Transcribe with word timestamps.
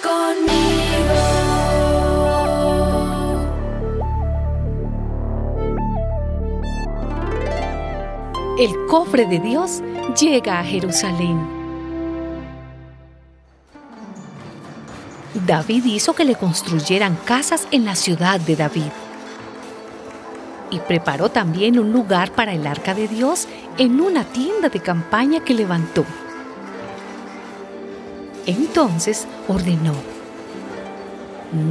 conmigo. 0.00 1.52
El 8.58 8.86
cofre 8.86 9.26
de 9.26 9.40
Dios 9.40 9.82
llega 10.20 10.60
a 10.60 10.64
Jerusalén. 10.64 11.62
David 15.46 15.84
hizo 15.86 16.14
que 16.14 16.24
le 16.24 16.36
construyeran 16.36 17.16
casas 17.24 17.66
en 17.70 17.84
la 17.84 17.96
ciudad 17.96 18.38
de 18.38 18.54
David. 18.54 18.92
Y 20.70 20.78
preparó 20.80 21.30
también 21.30 21.78
un 21.78 21.92
lugar 21.92 22.32
para 22.32 22.52
el 22.52 22.66
arca 22.66 22.94
de 22.94 23.08
Dios 23.08 23.48
en 23.78 24.00
una 24.00 24.24
tienda 24.24 24.68
de 24.68 24.80
campaña 24.80 25.42
que 25.42 25.54
levantó. 25.54 26.04
Entonces 28.46 29.26
ordenó, 29.48 29.94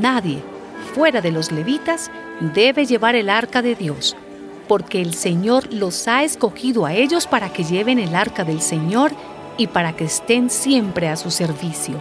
nadie 0.00 0.42
fuera 0.94 1.20
de 1.20 1.32
los 1.32 1.52
levitas 1.52 2.10
debe 2.40 2.86
llevar 2.86 3.16
el 3.16 3.28
arca 3.28 3.62
de 3.62 3.74
Dios, 3.74 4.16
porque 4.68 5.02
el 5.02 5.14
Señor 5.14 5.72
los 5.72 6.08
ha 6.08 6.22
escogido 6.22 6.86
a 6.86 6.94
ellos 6.94 7.26
para 7.26 7.52
que 7.52 7.64
lleven 7.64 7.98
el 7.98 8.14
arca 8.14 8.44
del 8.44 8.60
Señor 8.60 9.12
y 9.56 9.66
para 9.66 9.94
que 9.94 10.04
estén 10.04 10.50
siempre 10.50 11.08
a 11.08 11.16
su 11.16 11.30
servicio. 11.30 12.00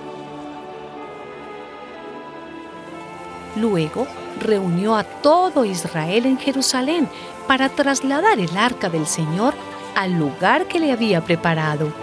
Luego 3.56 4.08
reunió 4.40 4.96
a 4.96 5.04
todo 5.04 5.66
Israel 5.66 6.26
en 6.26 6.38
Jerusalén 6.38 7.08
para 7.48 7.70
trasladar 7.70 8.40
el 8.40 8.56
arca 8.58 8.90
del 8.90 9.06
Señor 9.06 9.54
al 9.96 10.14
lugar 10.14 10.66
que 10.68 10.80
le 10.80 10.92
había 10.92 11.22
preparado. 11.22 12.03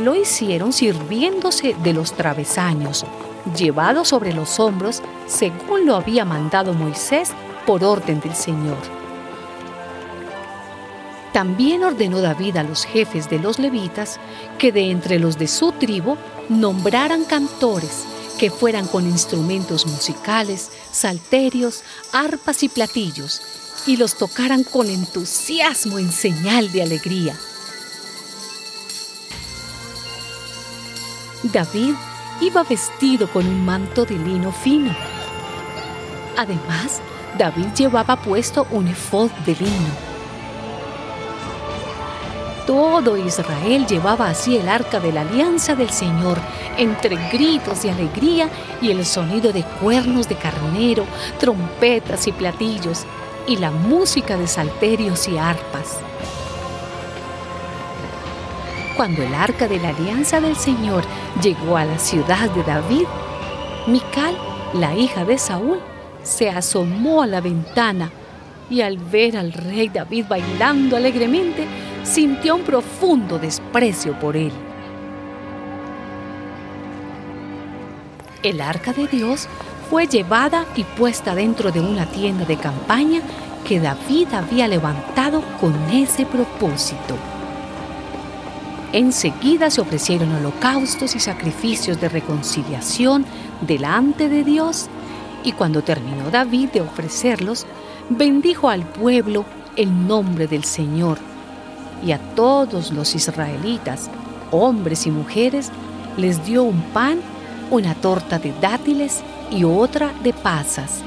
Lo 0.00 0.14
hicieron 0.14 0.72
sirviéndose 0.72 1.76
de 1.82 1.92
los 1.92 2.14
travesaños, 2.14 3.04
llevados 3.54 4.08
sobre 4.08 4.32
los 4.32 4.58
hombros 4.58 5.02
según 5.26 5.84
lo 5.84 5.94
había 5.94 6.24
mandado 6.24 6.72
Moisés 6.72 7.32
por 7.66 7.84
orden 7.84 8.18
del 8.20 8.34
Señor. 8.34 8.78
También 11.34 11.84
ordenó 11.84 12.22
David 12.22 12.56
a 12.56 12.62
los 12.62 12.84
jefes 12.84 13.28
de 13.28 13.38
los 13.38 13.58
levitas 13.58 14.18
que 14.58 14.72
de 14.72 14.90
entre 14.90 15.18
los 15.18 15.36
de 15.36 15.48
su 15.48 15.72
tribu 15.72 16.16
nombraran 16.48 17.24
cantores 17.24 18.06
que 18.38 18.50
fueran 18.50 18.86
con 18.86 19.04
instrumentos 19.04 19.86
musicales, 19.86 20.70
salterios, 20.90 21.84
arpas 22.10 22.62
y 22.62 22.70
platillos, 22.70 23.42
y 23.86 23.98
los 23.98 24.16
tocaran 24.16 24.64
con 24.64 24.88
entusiasmo 24.88 25.98
en 25.98 26.10
señal 26.10 26.72
de 26.72 26.82
alegría. 26.82 27.36
David 31.42 31.94
iba 32.42 32.62
vestido 32.64 33.26
con 33.30 33.46
un 33.46 33.64
manto 33.64 34.04
de 34.04 34.18
lino 34.18 34.52
fino. 34.52 34.94
Además, 36.36 37.00
David 37.38 37.68
llevaba 37.74 38.16
puesto 38.16 38.66
un 38.70 38.88
efod 38.88 39.30
de 39.46 39.54
lino. 39.54 40.10
Todo 42.66 43.16
Israel 43.16 43.86
llevaba 43.86 44.28
así 44.28 44.58
el 44.58 44.68
arca 44.68 45.00
de 45.00 45.12
la 45.12 45.22
alianza 45.22 45.74
del 45.74 45.88
Señor, 45.88 46.38
entre 46.76 47.16
gritos 47.30 47.82
de 47.82 47.90
alegría 47.90 48.50
y 48.82 48.90
el 48.90 49.06
sonido 49.06 49.50
de 49.50 49.64
cuernos 49.64 50.28
de 50.28 50.36
carnero, 50.36 51.06
trompetas 51.38 52.26
y 52.26 52.32
platillos, 52.32 53.06
y 53.46 53.56
la 53.56 53.70
música 53.70 54.36
de 54.36 54.46
salterios 54.46 55.26
y 55.26 55.38
arpas. 55.38 55.96
Cuando 59.00 59.22
el 59.22 59.32
arca 59.32 59.66
de 59.66 59.78
la 59.78 59.88
alianza 59.88 60.42
del 60.42 60.56
Señor 60.56 61.04
llegó 61.42 61.78
a 61.78 61.86
la 61.86 61.98
ciudad 61.98 62.50
de 62.50 62.62
David, 62.62 63.06
Mical, 63.86 64.36
la 64.74 64.94
hija 64.94 65.24
de 65.24 65.38
Saúl, 65.38 65.80
se 66.22 66.50
asomó 66.50 67.22
a 67.22 67.26
la 67.26 67.40
ventana 67.40 68.10
y 68.68 68.82
al 68.82 68.98
ver 68.98 69.38
al 69.38 69.54
rey 69.54 69.88
David 69.88 70.26
bailando 70.28 70.98
alegremente, 70.98 71.66
sintió 72.04 72.56
un 72.56 72.60
profundo 72.60 73.38
desprecio 73.38 74.12
por 74.20 74.36
él. 74.36 74.52
El 78.42 78.60
arca 78.60 78.92
de 78.92 79.06
Dios 79.06 79.48
fue 79.88 80.08
llevada 80.08 80.66
y 80.76 80.84
puesta 80.84 81.34
dentro 81.34 81.72
de 81.72 81.80
una 81.80 82.04
tienda 82.04 82.44
de 82.44 82.58
campaña 82.58 83.22
que 83.66 83.80
David 83.80 84.34
había 84.34 84.68
levantado 84.68 85.42
con 85.58 85.72
ese 85.90 86.26
propósito. 86.26 87.16
Enseguida 88.92 89.70
se 89.70 89.80
ofrecieron 89.80 90.32
holocaustos 90.32 91.14
y 91.14 91.20
sacrificios 91.20 92.00
de 92.00 92.08
reconciliación 92.08 93.24
delante 93.60 94.28
de 94.28 94.42
Dios, 94.42 94.88
y 95.44 95.52
cuando 95.52 95.82
terminó 95.82 96.30
David 96.30 96.70
de 96.70 96.80
ofrecerlos, 96.80 97.66
bendijo 98.08 98.68
al 98.68 98.82
pueblo 98.82 99.44
el 99.76 100.06
nombre 100.08 100.48
del 100.48 100.64
Señor, 100.64 101.18
y 102.04 102.12
a 102.12 102.18
todos 102.34 102.90
los 102.90 103.14
israelitas, 103.14 104.10
hombres 104.50 105.06
y 105.06 105.10
mujeres, 105.10 105.70
les 106.16 106.44
dio 106.44 106.64
un 106.64 106.82
pan, 106.82 107.20
una 107.70 107.94
torta 107.94 108.40
de 108.40 108.52
dátiles 108.60 109.22
y 109.52 109.62
otra 109.62 110.12
de 110.24 110.32
pasas 110.32 111.02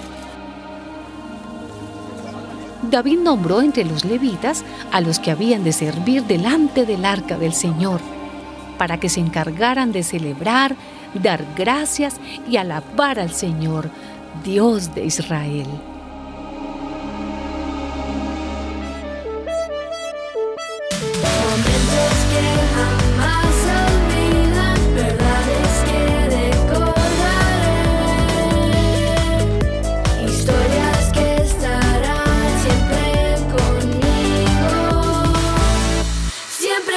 David 2.89 3.19
nombró 3.19 3.61
entre 3.61 3.85
los 3.85 4.03
levitas 4.03 4.63
a 4.91 5.01
los 5.01 5.19
que 5.19 5.31
habían 5.31 5.63
de 5.63 5.71
servir 5.71 6.23
delante 6.23 6.85
del 6.85 7.05
arca 7.05 7.37
del 7.37 7.53
Señor, 7.53 8.01
para 8.77 8.99
que 8.99 9.09
se 9.09 9.19
encargaran 9.19 9.91
de 9.91 10.03
celebrar, 10.03 10.75
dar 11.13 11.45
gracias 11.55 12.15
y 12.49 12.57
alabar 12.57 13.19
al 13.19 13.31
Señor, 13.31 13.89
Dios 14.43 14.93
de 14.93 15.05
Israel. 15.05 15.67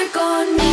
conmigo. 0.09 0.66